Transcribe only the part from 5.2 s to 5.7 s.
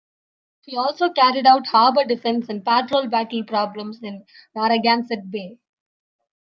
Bay.